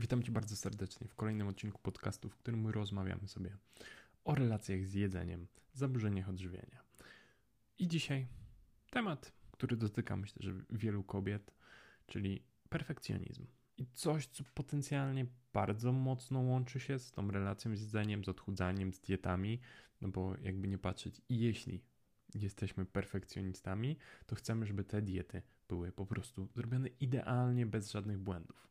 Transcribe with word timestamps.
Witam 0.00 0.22
Cię 0.22 0.32
bardzo 0.32 0.56
serdecznie 0.56 1.08
w 1.08 1.14
kolejnym 1.14 1.48
odcinku 1.48 1.82
podcastu, 1.82 2.28
w 2.28 2.36
którym 2.36 2.66
rozmawiamy 2.66 3.28
sobie 3.28 3.56
o 4.24 4.34
relacjach 4.34 4.86
z 4.86 4.94
jedzeniem, 4.94 5.46
zaburzeniach 5.72 6.28
odżywienia. 6.28 6.82
I 7.78 7.88
dzisiaj 7.88 8.26
temat, 8.90 9.32
który 9.50 9.76
dotyka 9.76 10.16
myślę, 10.16 10.36
że 10.40 10.52
wielu 10.70 11.04
kobiet, 11.04 11.54
czyli 12.06 12.42
perfekcjonizm. 12.68 13.46
I 13.76 13.86
coś, 13.86 14.26
co 14.26 14.44
potencjalnie 14.54 15.26
bardzo 15.52 15.92
mocno 15.92 16.40
łączy 16.40 16.80
się 16.80 16.98
z 16.98 17.10
tą 17.10 17.30
relacją 17.30 17.76
z 17.76 17.80
jedzeniem, 17.80 18.24
z 18.24 18.28
odchudzaniem, 18.28 18.92
z 18.92 19.00
dietami, 19.00 19.60
no 20.00 20.08
bo 20.08 20.36
jakby 20.42 20.68
nie 20.68 20.78
patrzeć, 20.78 21.20
jeśli 21.28 21.82
jesteśmy 22.34 22.86
perfekcjonistami, 22.86 23.96
to 24.26 24.36
chcemy, 24.36 24.66
żeby 24.66 24.84
te 24.84 25.02
diety 25.02 25.42
były 25.68 25.92
po 25.92 26.06
prostu 26.06 26.48
zrobione 26.54 26.88
idealnie, 26.88 27.66
bez 27.66 27.90
żadnych 27.90 28.18
błędów. 28.18 28.68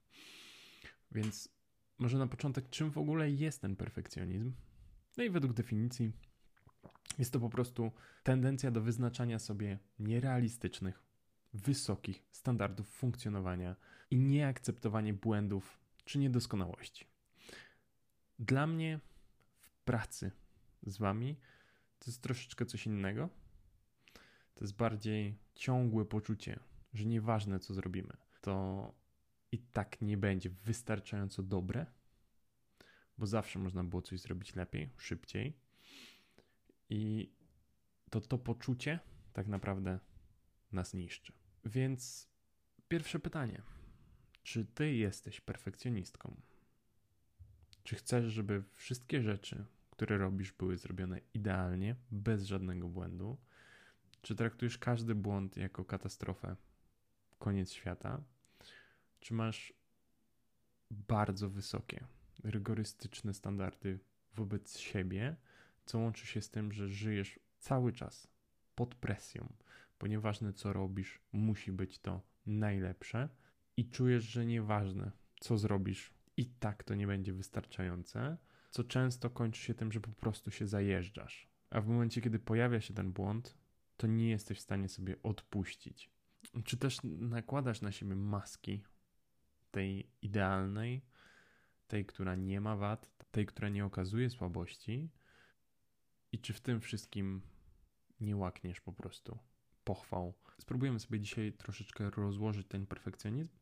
Więc 1.11 1.49
może 1.97 2.17
na 2.17 2.27
początek, 2.27 2.69
czym 2.69 2.91
w 2.91 2.97
ogóle 2.97 3.31
jest 3.31 3.61
ten 3.61 3.75
perfekcjonizm? 3.75 4.53
No 5.17 5.23
i 5.23 5.29
według 5.29 5.53
definicji 5.53 6.11
jest 7.17 7.33
to 7.33 7.39
po 7.39 7.49
prostu 7.49 7.91
tendencja 8.23 8.71
do 8.71 8.81
wyznaczania 8.81 9.39
sobie 9.39 9.79
nierealistycznych, 9.99 11.03
wysokich 11.53 12.25
standardów 12.31 12.89
funkcjonowania 12.89 13.75
i 14.11 14.17
nieakceptowanie 14.19 15.13
błędów 15.13 15.79
czy 16.05 16.19
niedoskonałości. 16.19 17.07
Dla 18.39 18.67
mnie 18.67 18.99
w 19.59 19.69
pracy 19.85 20.31
z 20.83 20.97
Wami 20.97 21.35
to 21.99 22.05
jest 22.07 22.21
troszeczkę 22.21 22.65
coś 22.65 22.85
innego. 22.85 23.29
To 24.53 24.63
jest 24.63 24.75
bardziej 24.75 25.37
ciągłe 25.55 26.05
poczucie, 26.05 26.59
że 26.93 27.05
nieważne 27.05 27.59
co 27.59 27.73
zrobimy, 27.73 28.13
to 28.41 28.93
i 29.51 29.59
tak 29.59 30.01
nie 30.01 30.17
będzie 30.17 30.49
wystarczająco 30.49 31.43
dobre, 31.43 31.85
bo 33.17 33.27
zawsze 33.27 33.59
można 33.59 33.83
było 33.83 34.01
coś 34.01 34.19
zrobić 34.19 34.55
lepiej, 34.55 34.89
szybciej. 34.97 35.59
I 36.89 37.31
to 38.09 38.21
to 38.21 38.37
poczucie 38.37 38.99
tak 39.33 39.47
naprawdę 39.47 39.99
nas 40.71 40.93
niszczy. 40.93 41.33
Więc 41.65 42.29
pierwsze 42.87 43.19
pytanie: 43.19 43.61
czy 44.43 44.65
ty 44.65 44.93
jesteś 44.93 45.41
perfekcjonistką? 45.41 46.41
Czy 47.83 47.95
chcesz, 47.95 48.25
żeby 48.25 48.63
wszystkie 48.73 49.21
rzeczy, 49.21 49.65
które 49.89 50.17
robisz, 50.17 50.51
były 50.51 50.77
zrobione 50.77 51.21
idealnie, 51.33 51.95
bez 52.11 52.43
żadnego 52.43 52.87
błędu? 52.87 53.37
Czy 54.21 54.35
traktujesz 54.35 54.77
każdy 54.77 55.15
błąd 55.15 55.57
jako 55.57 55.85
katastrofę, 55.85 56.55
koniec 57.39 57.71
świata? 57.71 58.23
Czy 59.19 59.33
masz 59.33 59.73
bardzo 60.91 61.49
wysokie, 61.49 62.05
rygorystyczne 62.43 63.33
standardy 63.33 63.99
wobec 64.35 64.77
siebie, 64.77 65.35
co 65.85 65.99
łączy 65.99 66.27
się 66.27 66.41
z 66.41 66.49
tym, 66.49 66.71
że 66.71 66.87
żyjesz 66.87 67.39
cały 67.59 67.93
czas 67.93 68.27
pod 68.75 68.95
presją, 68.95 69.53
bo 69.99 70.07
nieważne 70.07 70.53
co 70.53 70.73
robisz, 70.73 71.21
musi 71.31 71.71
być 71.71 71.99
to 71.99 72.21
najlepsze 72.45 73.29
i 73.77 73.89
czujesz, 73.89 74.23
że 74.23 74.45
nieważne 74.45 75.11
co 75.39 75.57
zrobisz, 75.57 76.13
i 76.37 76.45
tak 76.45 76.83
to 76.83 76.95
nie 76.95 77.07
będzie 77.07 77.33
wystarczające, 77.33 78.37
co 78.71 78.83
często 78.83 79.29
kończy 79.29 79.61
się 79.61 79.73
tym, 79.73 79.91
że 79.91 80.01
po 80.01 80.11
prostu 80.11 80.51
się 80.51 80.67
zajeżdżasz. 80.67 81.47
A 81.69 81.81
w 81.81 81.87
momencie, 81.87 82.21
kiedy 82.21 82.39
pojawia 82.39 82.81
się 82.81 82.93
ten 82.93 83.11
błąd, 83.11 83.57
to 83.97 84.07
nie 84.07 84.29
jesteś 84.29 84.57
w 84.57 84.61
stanie 84.61 84.89
sobie 84.89 85.15
odpuścić. 85.23 86.09
Czy 86.63 86.77
też 86.77 86.97
nakładasz 87.03 87.81
na 87.81 87.91
siebie 87.91 88.15
maski 88.15 88.83
tej 89.77 90.11
idealnej, 90.21 91.01
tej, 91.87 92.05
która 92.05 92.35
nie 92.35 92.61
ma 92.61 92.75
wad, 92.75 93.11
tej, 93.31 93.45
która 93.45 93.69
nie 93.69 93.85
okazuje 93.85 94.29
słabości? 94.29 95.09
I 96.31 96.39
czy 96.39 96.53
w 96.53 96.61
tym 96.61 96.81
wszystkim 96.81 97.41
nie 98.19 98.35
łakniesz 98.35 98.81
po 98.81 98.93
prostu 98.93 99.39
pochwał? 99.83 100.33
Spróbujemy 100.59 100.99
sobie 100.99 101.19
dzisiaj 101.19 101.53
troszeczkę 101.53 102.09
rozłożyć 102.09 102.67
ten 102.67 102.87
perfekcjonizm, 102.87 103.53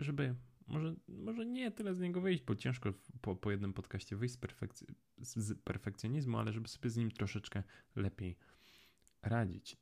żeby 0.00 0.34
może, 0.66 0.94
może 1.08 1.46
nie 1.46 1.70
tyle 1.70 1.94
z 1.94 2.00
niego 2.00 2.20
wyjść, 2.20 2.42
bo 2.42 2.56
ciężko 2.56 2.92
po, 3.20 3.36
po 3.36 3.50
jednym 3.50 3.72
podcaście 3.72 4.16
wyjść 4.16 4.34
z, 4.34 4.38
perfekc- 4.38 4.94
z 5.18 5.62
perfekcjonizmu, 5.62 6.38
ale 6.38 6.52
żeby 6.52 6.68
sobie 6.68 6.90
z 6.90 6.96
nim 6.96 7.10
troszeczkę 7.10 7.62
lepiej 7.96 8.38
radzić. 9.22 9.76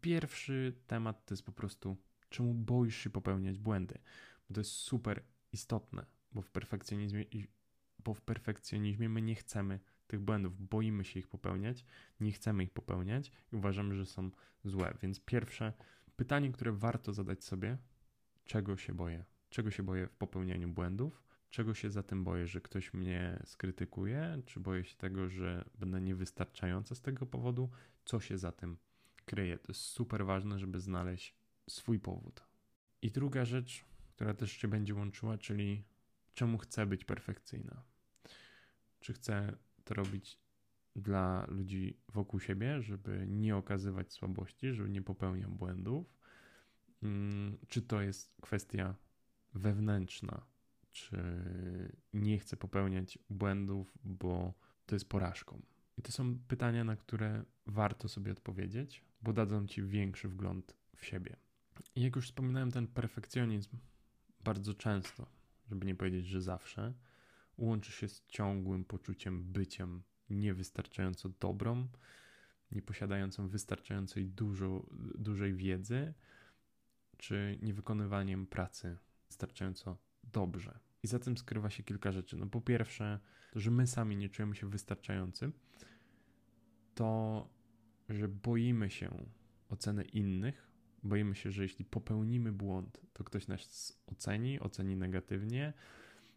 Pierwszy 0.00 0.80
temat 0.86 1.24
to 1.24 1.34
jest 1.34 1.44
po 1.44 1.52
prostu 1.52 1.96
czemu 2.28 2.54
boisz 2.54 2.96
się 2.96 3.10
popełniać 3.10 3.58
błędy. 3.58 3.98
Bo 4.48 4.54
to 4.54 4.60
jest 4.60 4.72
super 4.72 5.22
istotne, 5.52 6.06
bo 6.32 6.42
w 6.42 6.50
perfekcjonizmie, 6.50 7.24
bo 8.04 8.14
w 8.14 8.20
perfekcjonizmie 8.20 9.08
my 9.08 9.22
nie 9.22 9.34
chcemy 9.34 9.80
tych 10.06 10.20
błędów, 10.20 10.68
boimy 10.68 11.04
się 11.04 11.20
ich 11.20 11.28
popełniać, 11.28 11.84
nie 12.20 12.32
chcemy 12.32 12.64
ich 12.64 12.70
popełniać 12.70 13.32
i 13.52 13.56
uważamy, 13.56 13.94
że 13.94 14.06
są 14.06 14.30
złe. 14.64 14.94
Więc 15.02 15.20
pierwsze 15.20 15.72
pytanie, 16.16 16.52
które 16.52 16.72
warto 16.72 17.12
zadać 17.12 17.44
sobie, 17.44 17.78
czego 18.44 18.76
się 18.76 18.94
boję? 18.94 19.24
Czego 19.50 19.70
się 19.70 19.82
boję 19.82 20.06
w 20.06 20.16
popełnianiu 20.16 20.68
błędów? 20.68 21.22
Czego 21.50 21.74
się 21.74 21.90
za 21.90 22.02
tym 22.02 22.24
boję, 22.24 22.46
że 22.46 22.60
ktoś 22.60 22.94
mnie 22.94 23.42
skrytykuje? 23.44 24.42
Czy 24.46 24.60
boję 24.60 24.84
się 24.84 24.96
tego, 24.96 25.28
że 25.28 25.64
będę 25.78 26.00
niewystarczająca 26.00 26.94
z 26.94 27.00
tego 27.00 27.26
powodu? 27.26 27.70
Co 28.04 28.20
się 28.20 28.38
za 28.38 28.52
tym 28.52 28.76
kryje? 29.24 29.58
To 29.58 29.64
jest 29.68 29.80
super 29.80 30.26
ważne, 30.26 30.58
żeby 30.58 30.80
znaleźć 30.80 31.37
swój 31.68 32.00
powód. 32.00 32.42
I 33.02 33.10
druga 33.10 33.44
rzecz, 33.44 33.84
która 34.14 34.34
też 34.34 34.52
się 34.52 34.68
będzie 34.68 34.94
łączyła, 34.94 35.38
czyli 35.38 35.84
czemu 36.34 36.58
chcę 36.58 36.86
być 36.86 37.04
perfekcyjna? 37.04 37.82
Czy 39.00 39.12
chcę 39.12 39.56
to 39.84 39.94
robić 39.94 40.38
dla 40.96 41.46
ludzi 41.48 42.00
wokół 42.08 42.40
siebie, 42.40 42.82
żeby 42.82 43.26
nie 43.28 43.56
okazywać 43.56 44.12
słabości, 44.12 44.72
żeby 44.72 44.90
nie 44.90 45.02
popełniać 45.02 45.50
błędów? 45.50 46.18
Mm, 47.02 47.58
czy 47.68 47.82
to 47.82 48.00
jest 48.00 48.36
kwestia 48.40 48.94
wewnętrzna? 49.54 50.46
Czy 50.90 51.22
nie 52.12 52.38
chcę 52.38 52.56
popełniać 52.56 53.18
błędów, 53.30 53.98
bo 54.04 54.54
to 54.86 54.94
jest 54.94 55.08
porażką? 55.08 55.62
I 55.96 56.02
to 56.02 56.12
są 56.12 56.38
pytania, 56.38 56.84
na 56.84 56.96
które 56.96 57.44
warto 57.66 58.08
sobie 58.08 58.32
odpowiedzieć, 58.32 59.04
bo 59.22 59.32
dadzą 59.32 59.66
ci 59.66 59.82
większy 59.82 60.28
wgląd 60.28 60.76
w 60.96 61.04
siebie. 61.04 61.36
Jak 61.96 62.16
już 62.16 62.26
wspominałem, 62.26 62.70
ten 62.70 62.86
perfekcjonizm 62.86 63.76
bardzo 64.44 64.74
często, 64.74 65.26
żeby 65.70 65.86
nie 65.86 65.94
powiedzieć, 65.94 66.26
że 66.26 66.42
zawsze, 66.42 66.94
łączy 67.58 67.92
się 67.92 68.08
z 68.08 68.26
ciągłym 68.26 68.84
poczuciem 68.84 69.44
byciem 69.44 70.02
niewystarczająco 70.30 71.28
dobrą, 71.28 71.88
nieposiadającą 72.72 73.48
wystarczającej 73.48 74.26
dużo, 74.26 74.86
dużej 75.18 75.54
wiedzy, 75.54 76.14
czy 77.16 77.58
niewykonywaniem 77.62 78.46
pracy 78.46 78.96
wystarczająco 79.28 79.98
dobrze. 80.24 80.78
I 81.02 81.06
za 81.06 81.18
tym 81.18 81.36
skrywa 81.36 81.70
się 81.70 81.82
kilka 81.82 82.12
rzeczy. 82.12 82.36
No 82.36 82.46
po 82.46 82.60
pierwsze, 82.60 83.20
to, 83.52 83.60
że 83.60 83.70
my 83.70 83.86
sami 83.86 84.16
nie 84.16 84.28
czujemy 84.28 84.54
się 84.54 84.70
wystarczający, 84.70 85.52
to, 86.94 87.48
że 88.08 88.28
boimy 88.28 88.90
się 88.90 89.26
oceny 89.68 90.04
innych, 90.04 90.68
boimy 91.02 91.34
się, 91.34 91.50
że 91.50 91.62
jeśli 91.62 91.84
popełnimy 91.84 92.52
błąd, 92.52 93.00
to 93.12 93.24
ktoś 93.24 93.48
nas 93.48 93.98
oceni, 94.06 94.60
oceni 94.60 94.96
negatywnie, 94.96 95.72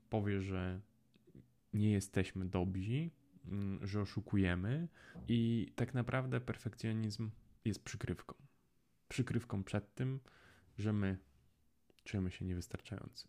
powie, 0.09 0.41
że 0.41 0.81
nie 1.73 1.91
jesteśmy 1.91 2.45
dobrzy, 2.45 3.09
mm, 3.47 3.87
że 3.87 4.01
oszukujemy 4.01 4.87
i 5.27 5.71
tak 5.75 5.93
naprawdę 5.93 6.41
perfekcjonizm 6.41 7.31
jest 7.65 7.83
przykrywką. 7.83 8.35
Przykrywką 9.07 9.63
przed 9.63 9.95
tym, 9.95 10.19
że 10.77 10.93
my 10.93 11.17
czujemy 12.03 12.31
się 12.31 12.45
niewystarczający. 12.45 13.27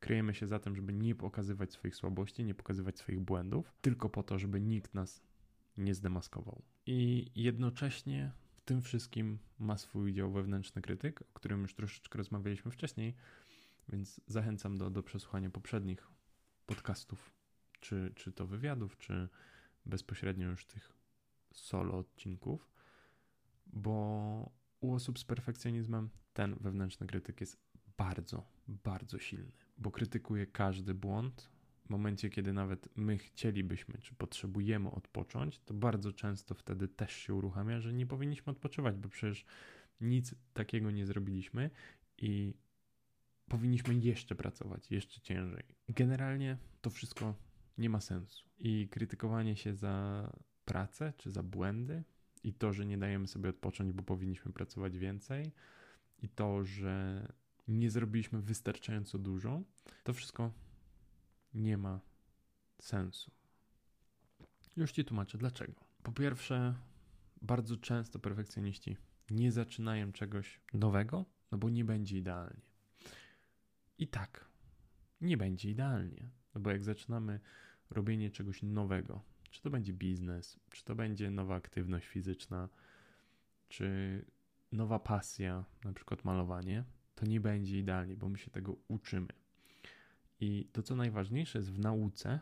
Kryjemy 0.00 0.34
się 0.34 0.46
za 0.46 0.58
tym, 0.58 0.76
żeby 0.76 0.92
nie 0.92 1.14
pokazywać 1.14 1.72
swoich 1.72 1.96
słabości, 1.96 2.44
nie 2.44 2.54
pokazywać 2.54 2.98
swoich 2.98 3.20
błędów, 3.20 3.72
tylko 3.80 4.08
po 4.08 4.22
to, 4.22 4.38
żeby 4.38 4.60
nikt 4.60 4.94
nas 4.94 5.22
nie 5.76 5.94
zdemaskował. 5.94 6.62
I 6.86 7.30
jednocześnie 7.34 8.32
tym 8.64 8.82
wszystkim 8.82 9.38
ma 9.58 9.78
swój 9.78 10.10
udział 10.10 10.32
wewnętrzny 10.32 10.82
krytyk, 10.82 11.22
o 11.22 11.32
którym 11.34 11.62
już 11.62 11.74
troszeczkę 11.74 12.18
rozmawialiśmy 12.18 12.70
wcześniej, 12.70 13.14
więc 13.88 14.20
zachęcam 14.26 14.78
do, 14.78 14.90
do 14.90 15.02
przesłuchania 15.02 15.50
poprzednich 15.50 16.08
podcastów, 16.66 17.32
czy, 17.80 18.12
czy 18.14 18.32
to 18.32 18.46
wywiadów, 18.46 18.98
czy 18.98 19.28
bezpośrednio 19.86 20.50
już 20.50 20.66
tych 20.66 20.92
solo 21.52 21.98
odcinków, 21.98 22.70
bo 23.66 24.52
u 24.80 24.94
osób 24.94 25.18
z 25.18 25.24
perfekcjonizmem 25.24 26.10
ten 26.32 26.54
wewnętrzny 26.60 27.06
krytyk 27.06 27.40
jest 27.40 27.56
bardzo, 27.96 28.46
bardzo 28.68 29.18
silny, 29.18 29.52
bo 29.78 29.90
krytykuje 29.90 30.46
każdy 30.46 30.94
błąd, 30.94 31.53
momencie, 31.90 32.30
kiedy 32.30 32.52
nawet 32.52 32.88
my 32.96 33.18
chcielibyśmy, 33.18 33.98
czy 33.98 34.14
potrzebujemy 34.14 34.90
odpocząć, 34.90 35.58
to 35.58 35.74
bardzo 35.74 36.12
często 36.12 36.54
wtedy 36.54 36.88
też 36.88 37.12
się 37.12 37.34
uruchamia, 37.34 37.80
że 37.80 37.92
nie 37.92 38.06
powinniśmy 38.06 38.50
odpoczywać, 38.50 38.96
bo 38.96 39.08
przecież 39.08 39.44
nic 40.00 40.34
takiego 40.54 40.90
nie 40.90 41.06
zrobiliśmy 41.06 41.70
i 42.18 42.54
powinniśmy 43.48 43.94
jeszcze 43.94 44.34
pracować, 44.34 44.90
jeszcze 44.90 45.20
ciężej. 45.20 45.64
Generalnie 45.88 46.58
to 46.80 46.90
wszystko 46.90 47.34
nie 47.78 47.90
ma 47.90 48.00
sensu. 48.00 48.44
I 48.58 48.88
krytykowanie 48.90 49.56
się 49.56 49.74
za 49.74 50.30
pracę 50.64 51.12
czy 51.16 51.30
za 51.30 51.42
błędy 51.42 52.04
i 52.42 52.54
to, 52.54 52.72
że 52.72 52.86
nie 52.86 52.98
dajemy 52.98 53.26
sobie 53.26 53.50
odpocząć, 53.50 53.92
bo 53.92 54.02
powinniśmy 54.02 54.52
pracować 54.52 54.98
więcej, 54.98 55.52
i 56.22 56.28
to, 56.28 56.64
że 56.64 57.26
nie 57.68 57.90
zrobiliśmy 57.90 58.40
wystarczająco 58.40 59.18
dużo, 59.18 59.62
to 60.04 60.12
wszystko 60.12 60.52
nie 61.54 61.78
ma 61.78 62.00
sensu. 62.78 63.30
Już 64.76 64.92
ci 64.92 65.04
tłumaczę 65.04 65.38
dlaczego. 65.38 65.84
Po 66.02 66.12
pierwsze, 66.12 66.74
bardzo 67.42 67.76
często 67.76 68.18
perfekcjoniści 68.18 68.96
nie 69.30 69.52
zaczynają 69.52 70.12
czegoś 70.12 70.60
nowego, 70.72 71.24
no 71.52 71.58
bo 71.58 71.70
nie 71.70 71.84
będzie 71.84 72.18
idealnie. 72.18 72.62
I 73.98 74.08
tak, 74.08 74.48
nie 75.20 75.36
będzie 75.36 75.70
idealnie, 75.70 76.30
no 76.54 76.60
bo 76.60 76.70
jak 76.70 76.84
zaczynamy 76.84 77.40
robienie 77.90 78.30
czegoś 78.30 78.62
nowego, 78.62 79.22
czy 79.50 79.62
to 79.62 79.70
będzie 79.70 79.92
biznes, 79.92 80.60
czy 80.70 80.84
to 80.84 80.94
będzie 80.94 81.30
nowa 81.30 81.54
aktywność 81.54 82.06
fizyczna, 82.06 82.68
czy 83.68 84.24
nowa 84.72 84.98
pasja, 84.98 85.64
na 85.84 85.92
przykład 85.92 86.24
malowanie, 86.24 86.84
to 87.14 87.26
nie 87.26 87.40
będzie 87.40 87.78
idealnie, 87.78 88.16
bo 88.16 88.28
my 88.28 88.38
się 88.38 88.50
tego 88.50 88.76
uczymy. 88.88 89.43
I 90.44 90.68
to, 90.72 90.82
co 90.82 90.96
najważniejsze 90.96 91.58
jest 91.58 91.72
w 91.72 91.78
nauce, 91.78 92.40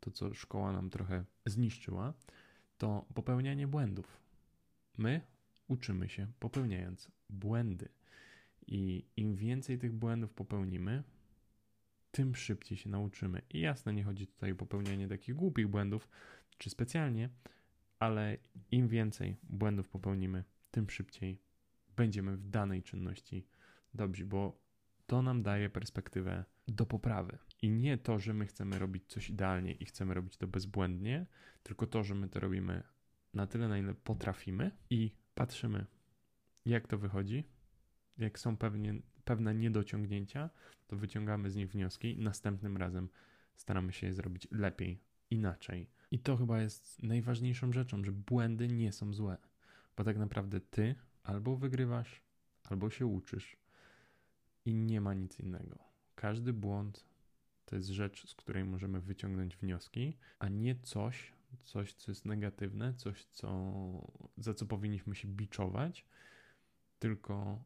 to 0.00 0.10
co 0.10 0.34
szkoła 0.34 0.72
nam 0.72 0.90
trochę 0.90 1.24
zniszczyła, 1.46 2.14
to 2.78 3.06
popełnianie 3.14 3.66
błędów. 3.66 4.20
My 4.98 5.20
uczymy 5.68 6.08
się 6.08 6.26
popełniając 6.40 7.10
błędy. 7.30 7.88
I 8.66 9.04
im 9.16 9.36
więcej 9.36 9.78
tych 9.78 9.92
błędów 9.92 10.34
popełnimy, 10.34 11.02
tym 12.10 12.34
szybciej 12.34 12.78
się 12.78 12.90
nauczymy. 12.90 13.42
I 13.50 13.60
jasne, 13.60 13.94
nie 13.94 14.04
chodzi 14.04 14.26
tutaj 14.26 14.52
o 14.52 14.56
popełnianie 14.56 15.08
takich 15.08 15.34
głupich 15.34 15.68
błędów, 15.68 16.08
czy 16.58 16.70
specjalnie, 16.70 17.28
ale 17.98 18.36
im 18.70 18.88
więcej 18.88 19.36
błędów 19.42 19.88
popełnimy, 19.88 20.44
tym 20.70 20.90
szybciej 20.90 21.38
będziemy 21.96 22.36
w 22.36 22.48
danej 22.50 22.82
czynności 22.82 23.46
dobrzy, 23.94 24.26
bo 24.26 24.69
to 25.10 25.22
nam 25.22 25.42
daje 25.42 25.70
perspektywę 25.70 26.44
do 26.68 26.86
poprawy. 26.86 27.38
I 27.62 27.70
nie 27.70 27.98
to, 27.98 28.18
że 28.18 28.34
my 28.34 28.46
chcemy 28.46 28.78
robić 28.78 29.06
coś 29.06 29.30
idealnie 29.30 29.72
i 29.72 29.84
chcemy 29.84 30.14
robić 30.14 30.36
to 30.36 30.46
bezbłędnie, 30.46 31.26
tylko 31.62 31.86
to, 31.86 32.02
że 32.02 32.14
my 32.14 32.28
to 32.28 32.40
robimy 32.40 32.82
na 33.34 33.46
tyle, 33.46 33.68
na 33.68 33.78
ile 33.78 33.94
potrafimy 33.94 34.70
i 34.90 35.14
patrzymy, 35.34 35.86
jak 36.66 36.88
to 36.88 36.98
wychodzi, 36.98 37.44
jak 38.18 38.38
są 38.38 38.56
pewnie, 38.56 38.94
pewne 39.24 39.54
niedociągnięcia, 39.54 40.50
to 40.86 40.96
wyciągamy 40.96 41.50
z 41.50 41.56
nich 41.56 41.70
wnioski 41.70 42.18
i 42.18 42.22
następnym 42.22 42.76
razem 42.76 43.08
staramy 43.56 43.92
się 43.92 44.06
je 44.06 44.14
zrobić 44.14 44.48
lepiej, 44.50 45.02
inaczej. 45.30 45.90
I 46.10 46.18
to 46.18 46.36
chyba 46.36 46.60
jest 46.60 47.02
najważniejszą 47.02 47.72
rzeczą, 47.72 48.04
że 48.04 48.12
błędy 48.12 48.68
nie 48.68 48.92
są 48.92 49.12
złe, 49.12 49.36
bo 49.96 50.04
tak 50.04 50.18
naprawdę 50.18 50.60
ty 50.60 50.94
albo 51.22 51.56
wygrywasz, 51.56 52.22
albo 52.64 52.90
się 52.90 53.06
uczysz 53.06 53.59
i 54.64 54.74
nie 54.74 55.00
ma 55.00 55.14
nic 55.14 55.40
innego. 55.40 55.78
Każdy 56.14 56.52
błąd 56.52 57.04
to 57.64 57.76
jest 57.76 57.88
rzecz, 57.88 58.28
z 58.28 58.34
której 58.34 58.64
możemy 58.64 59.00
wyciągnąć 59.00 59.56
wnioski, 59.56 60.16
a 60.38 60.48
nie 60.48 60.76
coś, 60.76 61.32
coś, 61.62 61.94
co 61.94 62.10
jest 62.10 62.24
negatywne, 62.24 62.94
coś, 62.94 63.24
co, 63.24 63.50
za 64.36 64.54
co 64.54 64.66
powinniśmy 64.66 65.14
się 65.14 65.28
biczować, 65.28 66.06
tylko 66.98 67.64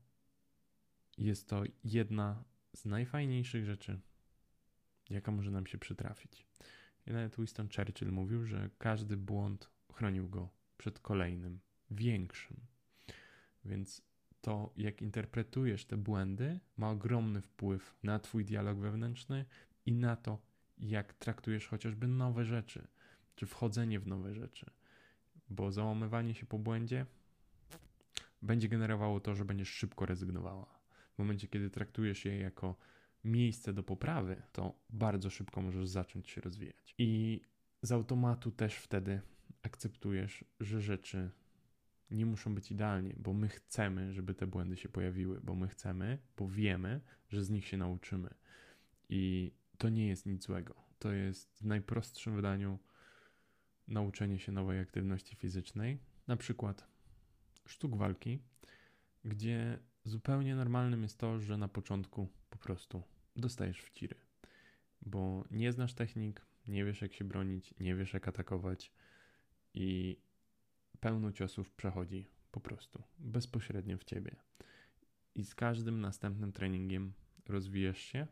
jest 1.18 1.48
to 1.48 1.62
jedna 1.84 2.44
z 2.72 2.84
najfajniejszych 2.84 3.64
rzeczy, 3.64 4.00
jaka 5.10 5.32
może 5.32 5.50
nam 5.50 5.66
się 5.66 5.78
przytrafić. 5.78 6.46
I 7.06 7.12
nawet 7.12 7.36
Winston 7.36 7.68
Churchill 7.76 8.12
mówił, 8.12 8.44
że 8.44 8.70
każdy 8.78 9.16
błąd 9.16 9.70
chronił 9.92 10.28
go 10.28 10.48
przed 10.78 11.00
kolejnym, 11.00 11.60
większym. 11.90 12.56
Więc 13.64 14.02
to, 14.44 14.72
jak 14.76 15.02
interpretujesz 15.02 15.84
te 15.84 15.96
błędy, 15.96 16.60
ma 16.76 16.90
ogromny 16.90 17.40
wpływ 17.40 17.94
na 18.02 18.18
Twój 18.18 18.44
dialog 18.44 18.78
wewnętrzny 18.78 19.44
i 19.86 19.92
na 19.92 20.16
to, 20.16 20.38
jak 20.78 21.14
traktujesz 21.14 21.68
chociażby 21.68 22.08
nowe 22.08 22.44
rzeczy, 22.44 22.86
czy 23.34 23.46
wchodzenie 23.46 24.00
w 24.00 24.06
nowe 24.06 24.34
rzeczy. 24.34 24.70
Bo 25.50 25.72
załamywanie 25.72 26.34
się 26.34 26.46
po 26.46 26.58
błędzie 26.58 27.06
będzie 28.42 28.68
generowało 28.68 29.20
to, 29.20 29.34
że 29.34 29.44
będziesz 29.44 29.68
szybko 29.68 30.06
rezygnowała. 30.06 30.78
W 31.14 31.18
momencie, 31.18 31.48
kiedy 31.48 31.70
traktujesz 31.70 32.24
je 32.24 32.38
jako 32.38 32.76
miejsce 33.24 33.72
do 33.72 33.82
poprawy, 33.82 34.42
to 34.52 34.74
bardzo 34.90 35.30
szybko 35.30 35.62
możesz 35.62 35.88
zacząć 35.88 36.30
się 36.30 36.40
rozwijać. 36.40 36.94
I 36.98 37.40
z 37.82 37.92
automatu 37.92 38.50
też 38.50 38.74
wtedy 38.74 39.20
akceptujesz, 39.62 40.44
że 40.60 40.80
rzeczy 40.80 41.30
nie 42.10 42.26
muszą 42.26 42.54
być 42.54 42.70
idealnie, 42.70 43.14
bo 43.16 43.32
my 43.32 43.48
chcemy, 43.48 44.12
żeby 44.12 44.34
te 44.34 44.46
błędy 44.46 44.76
się 44.76 44.88
pojawiły, 44.88 45.40
bo 45.40 45.54
my 45.54 45.68
chcemy, 45.68 46.18
bo 46.36 46.48
wiemy, 46.48 47.00
że 47.28 47.44
z 47.44 47.50
nich 47.50 47.66
się 47.66 47.76
nauczymy. 47.76 48.34
I 49.08 49.52
to 49.78 49.88
nie 49.88 50.08
jest 50.08 50.26
nic 50.26 50.42
złego. 50.42 50.74
To 50.98 51.12
jest 51.12 51.58
w 51.58 51.66
najprostszym 51.66 52.36
wydaniu 52.36 52.78
nauczenie 53.88 54.38
się 54.38 54.52
nowej 54.52 54.80
aktywności 54.80 55.36
fizycznej, 55.36 55.98
na 56.26 56.36
przykład 56.36 56.86
sztuk 57.66 57.96
walki, 57.96 58.38
gdzie 59.24 59.78
zupełnie 60.04 60.56
normalnym 60.56 61.02
jest 61.02 61.18
to, 61.18 61.40
że 61.40 61.56
na 61.56 61.68
początku 61.68 62.28
po 62.50 62.58
prostu 62.58 63.02
dostajesz 63.36 63.80
w 63.80 63.90
ciry, 63.90 64.16
bo 65.02 65.44
nie 65.50 65.72
znasz 65.72 65.94
technik, 65.94 66.46
nie 66.66 66.84
wiesz 66.84 67.02
jak 67.02 67.12
się 67.12 67.24
bronić, 67.24 67.74
nie 67.80 67.94
wiesz 67.94 68.12
jak 68.14 68.28
atakować 68.28 68.92
i 69.74 70.18
pełno 71.04 71.32
ciosów 71.32 71.70
przechodzi 71.70 72.26
po 72.50 72.60
prostu 72.60 73.02
bezpośrednio 73.18 73.98
w 73.98 74.04
ciebie. 74.04 74.36
I 75.34 75.44
z 75.44 75.54
każdym 75.54 76.00
następnym 76.00 76.52
treningiem 76.52 77.12
rozwijasz 77.48 77.98
się, 77.98 78.26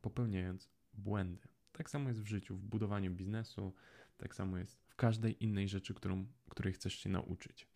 popełniając 0.00 0.70
błędy. 0.94 1.48
Tak 1.72 1.90
samo 1.90 2.08
jest 2.08 2.22
w 2.22 2.26
życiu, 2.26 2.56
w 2.56 2.62
budowaniu 2.62 3.10
biznesu, 3.10 3.74
tak 4.16 4.34
samo 4.34 4.58
jest 4.58 4.80
w 4.88 4.96
każdej 4.96 5.44
innej 5.44 5.68
rzeczy, 5.68 5.94
którą, 5.94 6.26
której 6.50 6.72
chcesz 6.72 6.94
się 6.94 7.08
nauczyć. 7.08 7.68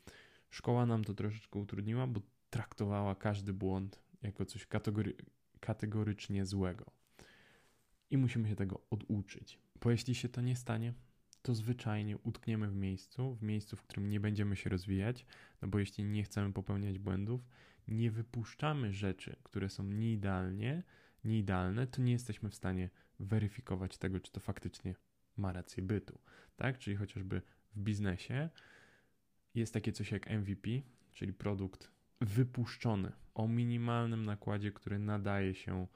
Szkoła 0.51 0.87
nam 0.87 1.05
to 1.05 1.15
troszeczkę 1.15 1.59
utrudniła, 1.59 2.07
bo 2.07 2.21
traktowała 2.51 3.15
każdy 3.15 3.53
błąd 3.53 4.03
jako 4.23 4.45
coś 4.45 4.67
kategory 4.67 5.17
kategorycznie 5.61 6.47
złego. 6.47 6.93
I 8.11 8.17
musimy 8.17 8.49
się 8.49 8.57
tego 8.57 8.81
oduczyć. 8.91 9.59
Bo 9.81 9.91
jeśli 9.91 10.15
się 10.15 10.29
to 10.29 10.41
nie 10.41 10.57
stanie, 10.57 10.95
to 11.43 11.55
zwyczajnie 11.55 12.19
utkniemy 12.19 12.69
w 12.69 12.75
miejscu, 12.75 13.35
w 13.35 13.43
miejscu, 13.43 13.77
w 13.77 13.83
którym 13.83 14.11
nie 14.11 14.21
będziemy 14.21 14.57
się 14.57 14.71
rozwijać, 14.71 15.27
no 15.63 15.69
bo 15.69 15.79
jeśli 15.79 16.05
nie 16.05 16.23
chcemy 16.23 16.53
popełniać 16.53 16.99
błędów, 16.99 17.47
nie 17.89 18.11
wypuszczamy 18.11 18.93
rzeczy, 18.93 19.37
które 19.43 19.69
są 19.69 19.85
nieidealnie, 19.85 20.83
nieidealne, 21.25 21.87
to 21.87 22.03
nie 22.03 22.13
jesteśmy 22.13 22.51
w 22.51 22.55
stanie 22.55 22.91
weryfikować 23.21 23.99
tego, 23.99 24.21
czy 24.21 24.33
to 24.33 24.41
faktycznie 24.41 24.95
ma 25.37 25.53
rację 25.53 25.83
bytu. 25.83 26.19
Tak? 26.57 26.79
Czyli 26.79 26.97
chociażby 26.97 27.43
w 27.73 27.79
biznesie 27.79 28.49
jest 29.55 29.75
takie 29.75 29.93
coś 29.93 30.11
jak 30.11 30.31
MVP, 30.31 30.71
czyli 31.13 31.33
produkt 31.33 31.91
wypuszczony 32.21 33.13
o 33.35 33.49
minimalnym 33.49 34.27
nakładzie, 34.27 34.73
który 34.73 34.99
nadaje 34.99 35.55
się 35.55 35.87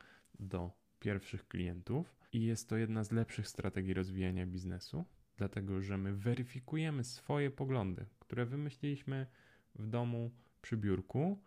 do 0.41 0.71
pierwszych 0.99 1.49
klientów 1.49 2.17
i 2.33 2.43
jest 2.43 2.69
to 2.69 2.77
jedna 2.77 3.05
z 3.05 3.13
lepszych 3.13 3.49
strategii 3.49 3.95
rozwijania 3.95 4.47
biznesu, 4.47 5.05
dlatego 5.37 5.83
że 5.83 5.99
my 5.99 6.15
weryfikujemy 6.15 7.05
swoje 7.05 7.51
poglądy, 7.51 8.07
które 8.19 8.47
wymyśliliśmy 8.47 9.27
w 9.75 9.87
domu 9.87 10.31
przy 10.63 10.77
biurku 10.77 11.39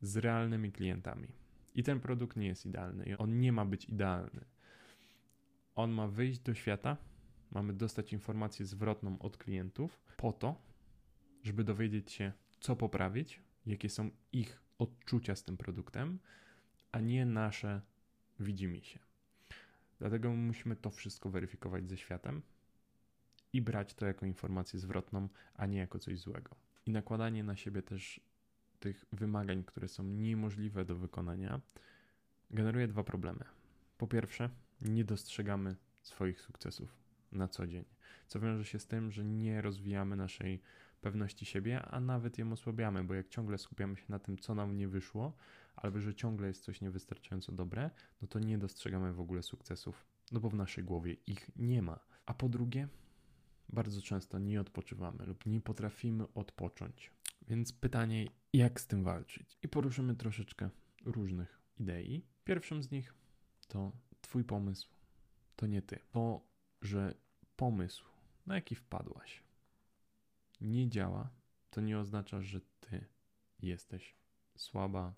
z 0.00 0.16
realnymi 0.16 0.72
klientami. 0.72 1.28
I 1.74 1.82
ten 1.82 2.00
produkt 2.00 2.36
nie 2.36 2.46
jest 2.46 2.66
idealny, 2.66 3.18
on 3.18 3.40
nie 3.40 3.52
ma 3.52 3.64
być 3.64 3.84
idealny. 3.84 4.44
On 5.74 5.90
ma 5.90 6.08
wyjść 6.08 6.40
do 6.40 6.54
świata, 6.54 6.96
mamy 7.50 7.72
dostać 7.72 8.12
informację 8.12 8.66
zwrotną 8.66 9.18
od 9.18 9.36
klientów 9.36 10.00
po 10.16 10.32
to, 10.32 10.62
żeby 11.42 11.64
dowiedzieć 11.64 12.12
się, 12.12 12.32
co 12.60 12.76
poprawić, 12.76 13.40
jakie 13.66 13.88
są 13.88 14.10
ich 14.32 14.62
odczucia 14.78 15.36
z 15.36 15.44
tym 15.44 15.56
produktem, 15.56 16.18
a 16.92 17.00
nie 17.00 17.26
nasze 17.26 17.80
widzimy 18.40 18.82
się. 18.82 18.98
Dlatego 19.98 20.30
musimy 20.30 20.76
to 20.76 20.90
wszystko 20.90 21.30
weryfikować 21.30 21.88
ze 21.88 21.96
światem 21.96 22.42
i 23.54 23.62
brać 23.62 23.94
to 23.94 24.06
jako 24.06 24.26
informację 24.26 24.78
zwrotną, 24.78 25.28
a 25.54 25.66
nie 25.66 25.78
jako 25.78 25.98
coś 25.98 26.18
złego. 26.18 26.56
I 26.86 26.90
nakładanie 26.90 27.44
na 27.44 27.56
siebie 27.56 27.82
też 27.82 28.20
tych 28.80 29.04
wymagań, 29.12 29.64
które 29.64 29.88
są 29.88 30.04
niemożliwe 30.04 30.84
do 30.84 30.96
wykonania, 30.96 31.60
generuje 32.50 32.88
dwa 32.88 33.04
problemy. 33.04 33.44
Po 33.98 34.06
pierwsze, 34.06 34.50
nie 34.80 35.04
dostrzegamy 35.04 35.76
swoich 36.02 36.40
sukcesów 36.40 36.96
na 37.32 37.48
co 37.48 37.66
dzień, 37.66 37.84
co 38.26 38.40
wiąże 38.40 38.64
się 38.64 38.78
z 38.78 38.86
tym, 38.86 39.10
że 39.10 39.24
nie 39.24 39.62
rozwijamy 39.62 40.16
naszej 40.16 40.60
pewności 41.00 41.46
siebie, 41.46 41.82
a 41.82 42.00
nawet 42.00 42.38
ją 42.38 42.52
osłabiamy, 42.52 43.04
bo 43.04 43.14
jak 43.14 43.28
ciągle 43.28 43.58
skupiamy 43.58 43.96
się 43.96 44.04
na 44.08 44.18
tym, 44.18 44.38
co 44.38 44.54
nam 44.54 44.76
nie 44.76 44.88
wyszło, 44.88 45.32
albo 45.76 46.00
że 46.00 46.14
ciągle 46.14 46.48
jest 46.48 46.64
coś 46.64 46.80
niewystarczająco 46.80 47.52
dobre, 47.52 47.90
no 48.22 48.28
to 48.28 48.38
nie 48.38 48.58
dostrzegamy 48.58 49.12
w 49.12 49.20
ogóle 49.20 49.42
sukcesów, 49.42 50.06
no 50.32 50.40
bo 50.40 50.50
w 50.50 50.54
naszej 50.54 50.84
głowie 50.84 51.16
ich 51.26 51.50
nie 51.56 51.82
ma. 51.82 51.98
A 52.26 52.34
po 52.34 52.48
drugie, 52.48 52.88
bardzo 53.74 54.02
często 54.02 54.38
nie 54.38 54.60
odpoczywamy 54.60 55.26
lub 55.26 55.46
nie 55.46 55.60
potrafimy 55.60 56.24
odpocząć. 56.34 57.10
Więc 57.48 57.72
pytanie, 57.72 58.26
jak 58.52 58.80
z 58.80 58.86
tym 58.86 59.04
walczyć? 59.04 59.58
I 59.62 59.68
poruszymy 59.68 60.16
troszeczkę 60.16 60.70
różnych 61.04 61.60
idei. 61.78 62.26
Pierwszym 62.44 62.82
z 62.82 62.90
nich 62.90 63.14
to 63.68 63.92
Twój 64.20 64.44
pomysł, 64.44 64.88
to 65.56 65.66
nie 65.66 65.82
Ty. 65.82 65.98
To, 66.12 66.46
że 66.82 67.14
pomysł, 67.56 68.04
na 68.46 68.54
jaki 68.54 68.74
wpadłaś, 68.74 69.42
nie 70.60 70.88
działa, 70.88 71.30
to 71.70 71.80
nie 71.80 71.98
oznacza, 71.98 72.42
że 72.42 72.60
Ty 72.80 73.04
jesteś 73.62 74.16
słaba, 74.56 75.14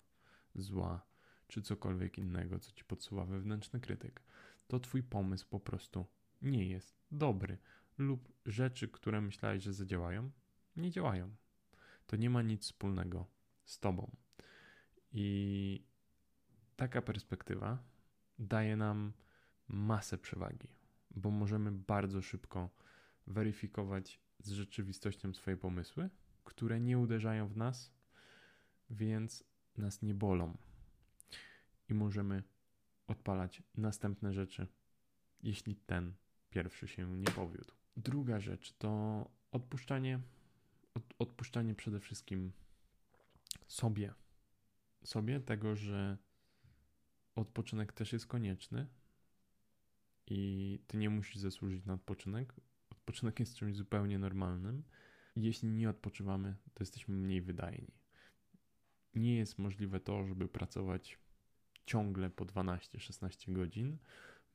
zła, 0.55 1.05
czy 1.47 1.61
cokolwiek 1.61 2.17
innego, 2.17 2.59
co 2.59 2.71
ci 2.71 2.83
podsuwa 2.83 3.25
wewnętrzny 3.25 3.79
krytyk. 3.79 4.23
To 4.67 4.79
Twój 4.79 5.03
pomysł 5.03 5.47
po 5.49 5.59
prostu 5.59 6.05
nie 6.41 6.67
jest 6.67 6.95
dobry, 7.11 7.57
lub 7.97 8.33
rzeczy, 8.45 8.87
które 8.87 9.21
myślałeś, 9.21 9.63
że 9.63 9.73
zadziałają, 9.73 10.31
nie 10.75 10.91
działają. 10.91 11.35
To 12.07 12.15
nie 12.15 12.29
ma 12.29 12.41
nic 12.41 12.63
wspólnego 12.63 13.25
z 13.65 13.79
Tobą. 13.79 14.15
I 15.11 15.83
taka 16.75 17.01
perspektywa 17.01 17.83
daje 18.39 18.75
nam 18.75 19.13
masę 19.67 20.17
przewagi, 20.17 20.67
bo 21.11 21.31
możemy 21.31 21.71
bardzo 21.71 22.21
szybko 22.21 22.69
weryfikować 23.27 24.19
z 24.39 24.51
rzeczywistością 24.51 25.33
swoje 25.33 25.57
pomysły, 25.57 26.09
które 26.43 26.79
nie 26.79 26.97
uderzają 26.97 27.47
w 27.47 27.57
nas, 27.57 27.91
więc 28.89 29.43
nas 29.77 30.01
nie 30.01 30.13
bolą. 30.13 30.57
I 31.89 31.93
możemy 31.93 32.43
odpalać 33.07 33.63
następne 33.77 34.33
rzeczy, 34.33 34.67
jeśli 35.43 35.75
ten 35.75 36.13
pierwszy 36.49 36.87
się 36.87 37.17
nie 37.17 37.31
powiódł. 37.31 37.76
Druga 37.97 38.39
rzecz 38.39 38.73
to 38.73 39.23
odpuszczanie, 39.51 40.19
od, 40.93 41.03
odpuszczanie 41.19 41.75
przede 41.75 41.99
wszystkim 41.99 42.51
sobie. 43.67 44.13
Sobie 45.03 45.39
tego, 45.39 45.75
że 45.75 46.17
odpoczynek 47.35 47.93
też 47.93 48.13
jest 48.13 48.27
konieczny 48.27 48.87
i 50.27 50.79
ty 50.87 50.97
nie 50.97 51.09
musisz 51.09 51.37
zasłużyć 51.37 51.85
na 51.85 51.93
odpoczynek. 51.93 52.53
Odpoczynek 52.89 53.39
jest 53.39 53.55
czymś 53.55 53.75
zupełnie 53.75 54.19
normalnym. 54.19 54.83
Jeśli 55.35 55.69
nie 55.69 55.89
odpoczywamy, 55.89 56.55
to 56.73 56.83
jesteśmy 56.83 57.15
mniej 57.15 57.41
wydajni. 57.41 57.93
Nie 59.15 59.37
jest 59.37 59.59
możliwe 59.59 59.99
to, 59.99 60.23
żeby 60.23 60.47
pracować 60.47 61.19
ciągle 61.85 62.29
po 62.29 62.45
12-16 62.45 63.53
godzin. 63.53 63.97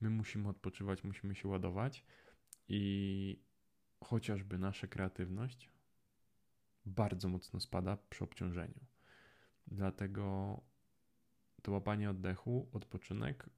My 0.01 0.11
musimy 0.11 0.49
odpoczywać, 0.49 1.05
musimy 1.05 1.35
się 1.35 1.49
ładować 1.49 2.05
i 2.69 3.43
chociażby 4.05 4.59
nasza 4.59 4.87
kreatywność 4.87 5.71
bardzo 6.87 7.29
mocno 7.29 7.61
spada 7.61 7.97
przy 8.11 8.25
obciążeniu. 8.25 8.81
Dlatego 9.67 10.61
to 11.63 11.73
łapanie 11.73 12.11
oddechu, 12.11 12.69
odpoczynek, 12.73 13.51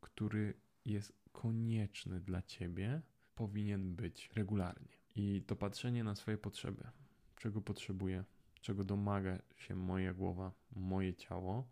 który 0.00 0.54
jest 0.84 1.12
konieczny 1.32 2.20
dla 2.20 2.42
ciebie, 2.42 3.02
powinien 3.34 3.94
być 3.94 4.30
regularnie. 4.34 4.96
I 5.16 5.42
to 5.46 5.56
patrzenie 5.56 6.04
na 6.04 6.14
swoje 6.14 6.38
potrzeby, 6.38 6.90
czego 7.36 7.60
potrzebuję, 7.60 8.24
czego 8.60 8.84
domaga 8.84 9.38
się 9.56 9.76
moja 9.76 10.14
głowa, 10.14 10.52
moje 10.72 11.14
ciało, 11.14 11.68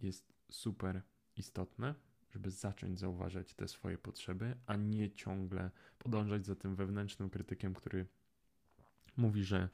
jest 0.00 0.32
super 0.50 1.02
istotne, 1.36 1.94
żeby 2.30 2.50
zacząć 2.50 2.98
zauważać 2.98 3.54
te 3.54 3.68
swoje 3.68 3.98
potrzeby, 3.98 4.56
a 4.66 4.76
nie 4.76 5.10
ciągle 5.10 5.70
podążać 5.98 6.46
za 6.46 6.54
tym 6.54 6.74
wewnętrznym 6.74 7.30
krytykiem, 7.30 7.74
który 7.74 8.06
mówi, 9.16 9.44
że 9.44 9.68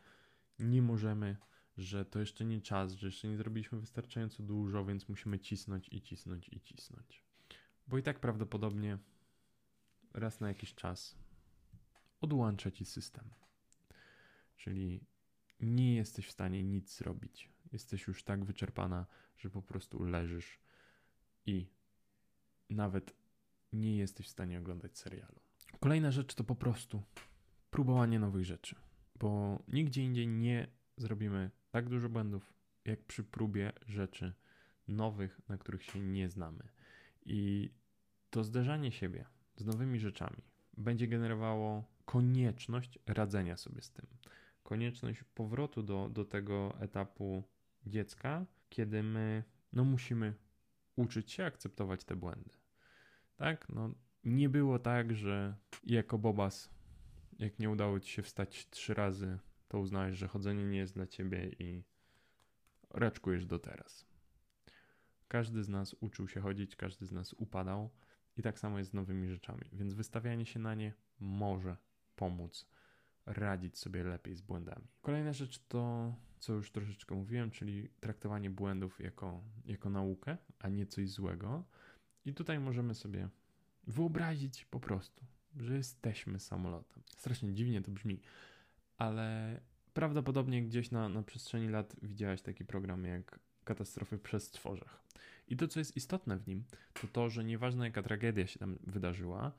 nie 0.58 0.82
możemy, 0.82 1.36
że 1.76 2.04
to 2.04 2.20
jeszcze 2.20 2.44
nie 2.44 2.60
czas, 2.60 2.92
że 2.92 3.06
jeszcze 3.06 3.28
nie 3.28 3.36
zrobiliśmy 3.36 3.80
wystarczająco 3.80 4.42
dużo, 4.42 4.84
więc 4.84 5.08
musimy 5.08 5.38
cisnąć 5.38 5.88
i 5.88 6.02
cisnąć 6.02 6.48
i 6.48 6.60
cisnąć. 6.60 7.24
Bo 7.88 7.98
i 7.98 8.02
tak 8.02 8.20
prawdopodobnie 8.20 8.98
raz 10.14 10.40
na 10.40 10.48
jakiś 10.48 10.74
czas 10.74 11.16
odłącza 12.20 12.70
ci 12.70 12.84
system. 12.84 13.30
Czyli 14.56 15.00
nie 15.60 15.94
jesteś 15.94 16.26
w 16.26 16.32
stanie 16.32 16.62
nic 16.62 16.96
zrobić. 16.96 17.48
Jesteś 17.72 18.06
już 18.06 18.24
tak 18.24 18.44
wyczerpana, 18.44 19.06
że 19.38 19.50
po 19.50 19.62
prostu 19.62 20.04
leżysz 20.04 20.58
i 21.46 21.66
nawet 22.74 23.14
nie 23.72 23.96
jesteś 23.96 24.26
w 24.26 24.30
stanie 24.30 24.58
oglądać 24.58 24.98
serialu. 24.98 25.40
Kolejna 25.80 26.10
rzecz 26.10 26.34
to 26.34 26.44
po 26.44 26.54
prostu 26.54 27.02
próbowanie 27.70 28.18
nowych 28.18 28.44
rzeczy, 28.44 28.76
bo 29.18 29.58
nigdzie 29.68 30.02
indziej 30.02 30.28
nie 30.28 30.66
zrobimy 30.96 31.50
tak 31.70 31.88
dużo 31.88 32.08
błędów, 32.08 32.54
jak 32.84 33.02
przy 33.02 33.24
próbie 33.24 33.72
rzeczy 33.86 34.32
nowych, 34.88 35.40
na 35.48 35.58
których 35.58 35.82
się 35.82 36.00
nie 36.00 36.28
znamy. 36.28 36.68
I 37.26 37.70
to 38.30 38.44
zderzanie 38.44 38.92
siebie 38.92 39.24
z 39.56 39.64
nowymi 39.64 40.00
rzeczami 40.00 40.42
będzie 40.76 41.08
generowało 41.08 41.84
konieczność 42.04 42.98
radzenia 43.06 43.56
sobie 43.56 43.82
z 43.82 43.90
tym. 43.90 44.06
Konieczność 44.62 45.24
powrotu 45.34 45.82
do, 45.82 46.08
do 46.08 46.24
tego 46.24 46.80
etapu 46.80 47.44
dziecka, 47.86 48.46
kiedy 48.68 49.02
my 49.02 49.44
no, 49.72 49.84
musimy 49.84 50.34
uczyć 50.96 51.32
się 51.32 51.44
akceptować 51.44 52.04
te 52.04 52.16
błędy. 52.16 52.63
Tak? 53.36 53.68
No, 53.68 53.94
nie 54.24 54.48
było 54.48 54.78
tak, 54.78 55.14
że 55.14 55.56
jako 55.84 56.18
Bobas, 56.18 56.70
jak 57.38 57.58
nie 57.58 57.70
udało 57.70 58.00
ci 58.00 58.12
się 58.12 58.22
wstać 58.22 58.70
trzy 58.70 58.94
razy, 58.94 59.38
to 59.68 59.78
uznałeś, 59.78 60.16
że 60.16 60.28
chodzenie 60.28 60.64
nie 60.64 60.78
jest 60.78 60.94
dla 60.94 61.06
ciebie 61.06 61.50
i 61.58 61.84
raczkujesz 62.90 63.46
do 63.46 63.58
teraz. 63.58 64.06
Każdy 65.28 65.62
z 65.62 65.68
nas 65.68 65.96
uczył 66.00 66.28
się 66.28 66.40
chodzić, 66.40 66.76
każdy 66.76 67.06
z 67.06 67.12
nas 67.12 67.32
upadał 67.32 67.90
i 68.36 68.42
tak 68.42 68.58
samo 68.58 68.78
jest 68.78 68.90
z 68.90 68.94
nowymi 68.94 69.28
rzeczami, 69.28 69.64
więc 69.72 69.94
wystawianie 69.94 70.46
się 70.46 70.58
na 70.58 70.74
nie 70.74 70.94
może 71.20 71.76
pomóc 72.16 72.66
radzić 73.26 73.78
sobie 73.78 74.04
lepiej 74.04 74.34
z 74.34 74.40
błędami. 74.40 74.88
Kolejna 75.02 75.32
rzecz 75.32 75.58
to, 75.68 76.14
co 76.38 76.52
już 76.52 76.72
troszeczkę 76.72 77.14
mówiłem, 77.14 77.50
czyli 77.50 77.88
traktowanie 78.00 78.50
błędów 78.50 79.00
jako, 79.00 79.44
jako 79.64 79.90
naukę, 79.90 80.36
a 80.58 80.68
nie 80.68 80.86
coś 80.86 81.10
złego. 81.10 81.64
I 82.24 82.34
tutaj 82.34 82.60
możemy 82.60 82.94
sobie 82.94 83.28
wyobrazić 83.86 84.64
po 84.64 84.80
prostu, 84.80 85.24
że 85.56 85.76
jesteśmy 85.76 86.38
samolotem. 86.38 87.02
Strasznie 87.16 87.54
dziwnie 87.54 87.82
to 87.82 87.90
brzmi, 87.90 88.20
ale 88.96 89.60
prawdopodobnie 89.94 90.62
gdzieś 90.62 90.90
na, 90.90 91.08
na 91.08 91.22
przestrzeni 91.22 91.68
lat 91.68 91.96
widziałeś 92.02 92.42
taki 92.42 92.64
program 92.64 93.04
jak 93.04 93.38
Katastrofy 93.64 94.18
przez 94.18 94.44
Stworzach. 94.44 95.04
I 95.48 95.56
to, 95.56 95.68
co 95.68 95.78
jest 95.78 95.96
istotne 95.96 96.36
w 96.38 96.46
nim, 96.46 96.64
to 96.92 97.08
to, 97.08 97.30
że 97.30 97.44
nieważne 97.44 97.84
jaka 97.84 98.02
tragedia 98.02 98.46
się 98.46 98.58
tam 98.58 98.78
wydarzyła, 98.86 99.52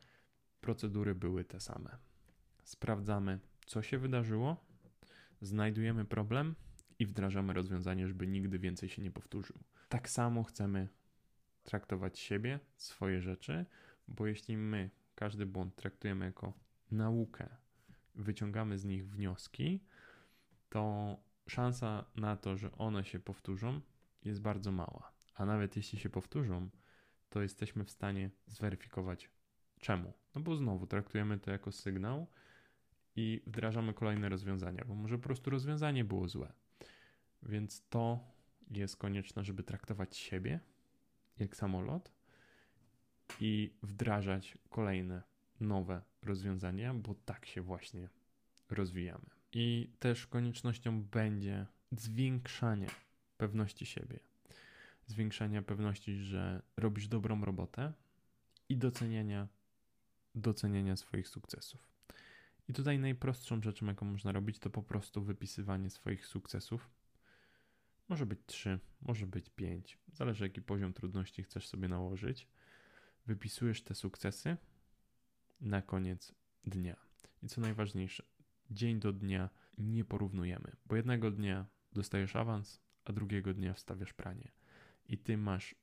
procedury 0.62 1.16
były 1.16 1.44
te 1.44 1.60
same. 1.60 1.98
Sprawdzamy, 2.64 3.40
co 3.66 3.82
się 3.82 3.98
wydarzyło, 3.98 4.66
znajdujemy 5.42 6.06
problem 6.06 6.56
i 7.00 7.06
wdrażamy 7.06 7.54
rozwiązanie, 7.54 8.08
żeby 8.08 8.28
nigdy 8.28 8.60
więcej 8.60 8.90
się 8.90 9.02
nie 9.02 9.12
powtórzył. 9.12 9.56
Tak 9.90 10.10
samo 10.10 10.44
chcemy 10.44 10.88
traktować 11.66 12.20
siebie, 12.20 12.60
swoje 12.78 13.22
rzeczy, 13.22 13.66
bo 14.08 14.28
jeśli 14.28 14.58
my 14.58 14.90
każdy 15.16 15.46
błąd 15.46 15.76
traktujemy 15.76 16.26
jako 16.26 16.54
naukę, 16.92 17.50
wyciągamy 18.16 18.78
z 18.78 18.86
nich 18.86 19.10
wnioski, 19.10 19.84
to 20.70 21.18
szansa 21.48 22.06
na 22.16 22.38
to, 22.38 22.58
że 22.58 22.72
one 22.72 23.06
się 23.06 23.20
powtórzą, 23.20 23.82
jest 24.24 24.42
bardzo 24.42 24.72
mała. 24.72 25.12
A 25.36 25.46
nawet 25.46 25.76
jeśli 25.76 26.00
się 26.00 26.10
powtórzą, 26.10 26.70
to 27.30 27.42
jesteśmy 27.42 27.86
w 27.86 27.92
stanie 27.92 28.30
zweryfikować 28.48 29.30
czemu. 29.80 30.14
No 30.36 30.42
bo 30.42 30.56
znowu 30.56 30.88
traktujemy 30.88 31.40
to 31.40 31.52
jako 31.52 31.72
sygnał 31.72 32.28
i 33.16 33.42
wdrażamy 33.48 33.94
kolejne 33.94 34.30
rozwiązania, 34.30 34.86
bo 34.88 34.96
może 34.96 35.18
po 35.18 35.24
prostu 35.24 35.50
rozwiązanie 35.50 36.04
było 36.04 36.28
złe. 36.28 36.54
Więc 37.44 37.88
to 37.90 38.20
jest 38.72 38.98
konieczne, 38.98 39.44
żeby 39.44 39.64
traktować 39.64 40.18
siebie 40.18 40.60
jak 41.40 41.56
samolot 41.56 42.12
i 43.40 43.74
wdrażać 43.84 44.58
kolejne 44.70 45.24
nowe 45.60 46.02
rozwiązania, 46.22 46.94
bo 46.94 47.16
tak 47.26 47.46
się 47.46 47.62
właśnie 47.62 48.10
rozwijamy. 48.70 49.26
I 49.54 49.90
też 50.00 50.28
koniecznością 50.28 51.04
będzie 51.04 51.66
zwiększanie 51.92 52.88
pewności 53.38 53.86
siebie, 53.86 54.20
zwiększania 55.08 55.62
pewności, 55.62 56.16
że 56.16 56.62
robisz 56.78 57.08
dobrą 57.08 57.46
robotę 57.46 57.94
i 58.70 58.78
doceniania, 58.78 59.48
doceniania 60.36 60.96
swoich 60.96 61.28
sukcesów. 61.28 61.88
I 62.68 62.74
tutaj 62.74 63.00
najprostszą 63.00 63.62
rzeczą, 63.62 63.86
jaką 63.86 64.06
można 64.06 64.32
robić, 64.32 64.60
to 64.60 64.70
po 64.70 64.84
prostu 64.84 65.24
wypisywanie 65.24 65.90
swoich 65.90 66.26
sukcesów 66.26 66.90
może 68.10 68.26
być 68.26 68.40
3, 68.46 68.80
może 69.02 69.28
być 69.28 69.50
5, 69.50 70.00
zależy 70.14 70.44
jaki 70.44 70.62
poziom 70.62 70.94
trudności 70.94 71.44
chcesz 71.44 71.68
sobie 71.68 71.88
nałożyć. 71.88 72.48
Wypisujesz 73.26 73.84
te 73.84 73.96
sukcesy 73.96 74.58
na 75.62 75.82
koniec 75.82 76.36
dnia. 76.64 76.96
I 77.44 77.48
co 77.48 77.62
najważniejsze, 77.62 78.24
dzień 78.72 79.00
do 79.00 79.14
dnia 79.14 79.50
nie 79.78 80.06
porównujemy, 80.06 80.72
bo 80.86 80.96
jednego 80.96 81.32
dnia 81.32 81.66
dostajesz 81.94 82.36
awans, 82.36 82.82
a 83.06 83.14
drugiego 83.14 83.54
dnia 83.54 83.74
wstawiasz 83.74 84.14
pranie. 84.14 84.52
I 85.06 85.18
ty 85.18 85.38
masz 85.38 85.76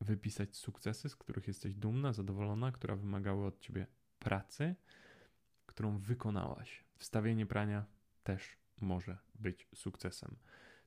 wypisać 0.00 0.56
sukcesy, 0.56 1.08
z 1.08 1.16
których 1.16 1.46
jesteś 1.46 1.74
dumna, 1.74 2.12
zadowolona, 2.12 2.72
które 2.72 2.96
wymagały 2.96 3.46
od 3.46 3.60
ciebie 3.60 3.86
pracy, 4.18 4.74
którą 5.66 5.98
wykonałaś. 5.98 6.84
Wstawienie 6.96 7.46
prania 7.46 7.86
też 8.22 8.56
może 8.80 9.18
być 9.34 9.68
sukcesem. 9.74 10.36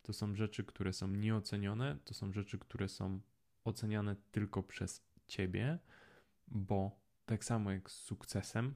To 0.08 0.14
są 0.14 0.36
rzeczy, 0.36 0.64
które 0.64 0.94
są 0.94 1.08
nieocenione, 1.08 1.98
to 2.06 2.14
są 2.14 2.34
rzeczy, 2.34 2.60
które 2.60 2.88
są 2.88 3.20
oceniane 3.64 4.16
tylko 4.32 4.64
przez 4.64 5.04
ciebie, 5.28 5.80
bo 6.48 7.00
tak 7.26 7.44
samo 7.44 7.72
jak 7.72 7.92
z 7.92 7.94
sukcesem, 7.94 8.76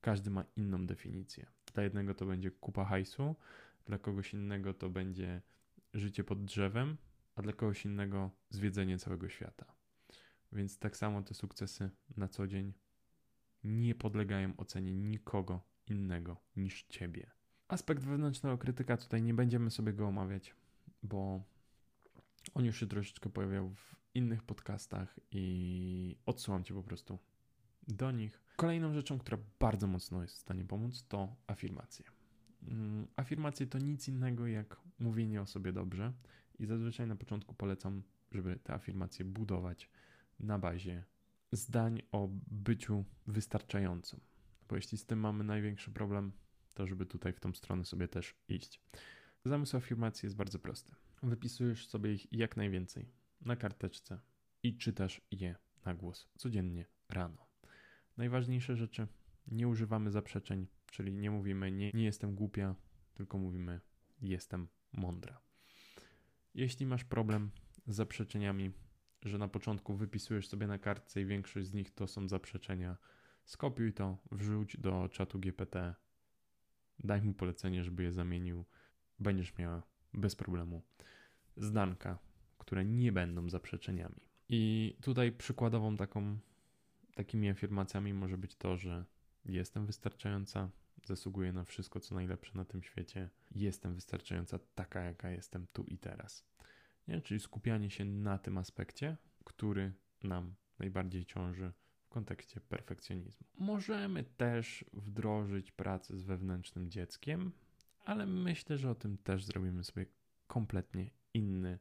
każdy 0.00 0.30
ma 0.30 0.44
inną 0.56 0.86
definicję. 0.86 1.46
Dla 1.74 1.82
jednego 1.82 2.14
to 2.14 2.26
będzie 2.26 2.50
kupa 2.50 2.84
hajsu, 2.84 3.36
dla 3.84 3.98
kogoś 3.98 4.34
innego 4.34 4.74
to 4.74 4.90
będzie 4.90 5.42
życie 5.94 6.24
pod 6.24 6.44
drzewem, 6.44 6.96
a 7.34 7.42
dla 7.42 7.52
kogoś 7.52 7.84
innego 7.84 8.30
zwiedzenie 8.50 8.98
całego 8.98 9.28
świata. 9.28 9.74
Więc 10.52 10.78
tak 10.78 10.96
samo 10.96 11.22
te 11.22 11.34
sukcesy 11.34 11.90
na 12.16 12.28
co 12.28 12.46
dzień 12.46 12.72
nie 13.64 13.94
podlegają 13.94 14.56
ocenie 14.56 14.94
nikogo 14.94 15.60
innego 15.86 16.36
niż 16.56 16.82
ciebie. 16.82 17.41
Aspekt 17.72 18.04
wewnętrznego 18.04 18.58
krytyka 18.58 18.96
tutaj 18.96 19.22
nie 19.22 19.34
będziemy 19.34 19.70
sobie 19.70 19.92
go 19.92 20.06
omawiać, 20.06 20.54
bo 21.02 21.42
on 22.54 22.64
już 22.64 22.80
się 22.80 22.86
troszeczkę 22.86 23.30
pojawiał 23.30 23.70
w 23.70 23.96
innych 24.14 24.42
podcastach 24.42 25.20
i 25.30 26.16
odsyłam 26.26 26.64
cię 26.64 26.74
po 26.74 26.82
prostu 26.82 27.18
do 27.88 28.10
nich. 28.10 28.42
Kolejną 28.56 28.94
rzeczą, 28.94 29.18
która 29.18 29.38
bardzo 29.60 29.86
mocno 29.86 30.22
jest 30.22 30.34
w 30.34 30.38
stanie 30.38 30.64
pomóc, 30.64 31.04
to 31.08 31.36
afirmacje. 31.46 32.04
Mm, 32.68 33.06
afirmacje 33.16 33.66
to 33.66 33.78
nic 33.78 34.08
innego 34.08 34.46
jak 34.46 34.80
mówienie 34.98 35.42
o 35.42 35.46
sobie 35.46 35.72
dobrze 35.72 36.12
i 36.58 36.66
zazwyczaj 36.66 37.06
na 37.06 37.16
początku 37.16 37.54
polecam, 37.54 38.02
żeby 38.32 38.58
te 38.58 38.74
afirmacje 38.74 39.24
budować 39.24 39.90
na 40.40 40.58
bazie 40.58 41.04
zdań 41.52 42.02
o 42.10 42.28
byciu 42.50 43.04
wystarczającym. 43.26 44.20
Bo 44.68 44.76
jeśli 44.76 44.98
z 44.98 45.06
tym 45.06 45.20
mamy 45.20 45.44
największy 45.44 45.90
problem, 45.90 46.32
to 46.74 46.86
żeby 46.86 47.06
tutaj 47.06 47.32
w 47.32 47.40
tą 47.40 47.54
stronę 47.54 47.84
sobie 47.84 48.08
też 48.08 48.34
iść. 48.48 48.80
Zamysł 49.44 49.76
afirmacji 49.76 50.26
jest 50.26 50.36
bardzo 50.36 50.58
prosty. 50.58 50.94
Wypisujesz 51.22 51.86
sobie 51.86 52.12
ich 52.12 52.32
jak 52.32 52.56
najwięcej 52.56 53.08
na 53.40 53.56
karteczce 53.56 54.20
i 54.62 54.76
czytasz 54.76 55.20
je 55.30 55.56
na 55.84 55.94
głos 55.94 56.28
codziennie 56.36 56.86
rano. 57.08 57.46
Najważniejsze 58.16 58.76
rzeczy 58.76 59.06
nie 59.46 59.68
używamy 59.68 60.10
zaprzeczeń, 60.10 60.66
czyli 60.86 61.12
nie 61.12 61.30
mówimy 61.30 61.72
nie, 61.72 61.90
nie 61.94 62.04
jestem 62.04 62.34
głupia, 62.34 62.74
tylko 63.14 63.38
mówimy 63.38 63.80
jestem 64.20 64.68
mądra. 64.92 65.40
Jeśli 66.54 66.86
masz 66.86 67.04
problem 67.04 67.50
z 67.86 67.94
zaprzeczeniami, 67.94 68.72
że 69.22 69.38
na 69.38 69.48
początku 69.48 69.96
wypisujesz 69.96 70.48
sobie 70.48 70.66
na 70.66 70.78
kartce 70.78 71.20
i 71.20 71.26
większość 71.26 71.68
z 71.68 71.74
nich 71.74 71.90
to 71.90 72.06
są 72.06 72.28
zaprzeczenia, 72.28 72.96
skopiuj 73.44 73.92
to, 73.92 74.18
wrzuć 74.32 74.76
do 74.76 75.08
czatu 75.08 75.38
GPT, 75.38 75.94
daj 76.98 77.22
mu 77.22 77.34
polecenie, 77.34 77.84
żeby 77.84 78.02
je 78.02 78.12
zamienił, 78.12 78.64
będziesz 79.18 79.58
miała 79.58 79.82
bez 80.14 80.36
problemu 80.36 80.82
zdanka, 81.56 82.18
które 82.58 82.84
nie 82.84 83.12
będą 83.12 83.48
zaprzeczeniami. 83.48 84.20
I 84.48 84.96
tutaj 85.02 85.32
przykładową 85.32 85.96
taką, 85.96 86.38
takimi 87.14 87.48
afirmacjami 87.50 88.14
może 88.14 88.38
być 88.38 88.56
to, 88.56 88.76
że 88.76 89.04
jestem 89.44 89.86
wystarczająca, 89.86 90.70
zasługuję 91.04 91.52
na 91.52 91.64
wszystko, 91.64 92.00
co 92.00 92.14
najlepsze 92.14 92.52
na 92.54 92.64
tym 92.64 92.82
świecie, 92.82 93.30
jestem 93.54 93.94
wystarczająca 93.94 94.58
taka, 94.74 95.00
jaka 95.00 95.30
jestem 95.30 95.66
tu 95.72 95.84
i 95.84 95.98
teraz. 95.98 96.44
Nie? 97.08 97.20
Czyli 97.20 97.40
skupianie 97.40 97.90
się 97.90 98.04
na 98.04 98.38
tym 98.38 98.58
aspekcie, 98.58 99.16
który 99.44 99.92
nam 100.22 100.54
najbardziej 100.78 101.24
ciąży 101.24 101.72
kontekście 102.12 102.60
perfekcjonizmu. 102.60 103.46
Możemy 103.58 104.24
też 104.24 104.84
wdrożyć 104.92 105.72
pracę 105.72 106.18
z 106.18 106.22
wewnętrznym 106.22 106.90
dzieckiem, 106.90 107.52
ale 108.04 108.26
myślę, 108.26 108.78
że 108.78 108.90
o 108.90 108.94
tym 108.94 109.18
też 109.18 109.44
zrobimy 109.44 109.84
sobie 109.84 110.06
kompletnie 110.46 111.10
inny, 111.34 111.78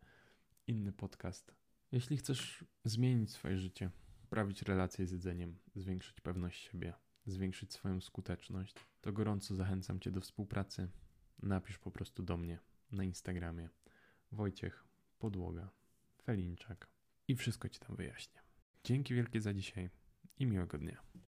inny 0.68 0.92
podcast. 0.92 1.56
Jeśli 1.92 2.18
chcesz 2.18 2.66
zmienić 2.86 3.32
swoje 3.32 3.58
życie, 3.58 3.92
poprawić 4.22 4.62
relacje 4.62 5.08
z 5.08 5.12
jedzeniem, 5.12 5.58
zwiększyć 5.76 6.22
pewność 6.22 6.64
siebie, 6.64 6.94
zwiększyć 7.26 7.74
swoją 7.74 8.02
skuteczność, 8.02 8.76
to 9.02 9.14
gorąco 9.14 9.56
zachęcam 9.56 10.00
Cię 10.00 10.12
do 10.12 10.22
współpracy. 10.22 10.90
Napisz 11.44 11.78
po 11.78 11.92
prostu 11.92 12.24
do 12.24 12.38
mnie 12.38 12.60
na 12.92 13.04
Instagramie 13.04 13.70
Wojciech 14.32 14.84
Podłoga 15.20 15.70
Felinczak 16.24 16.88
i 17.28 17.36
wszystko 17.36 17.70
Ci 17.70 17.80
tam 17.80 17.96
wyjaśnię. 17.96 18.42
Dzięki 18.84 19.14
wielkie 19.14 19.42
za 19.42 19.54
dzisiaj 19.54 19.90
i 20.40 20.46
miłego 20.46 20.78
dnia. 20.78 21.11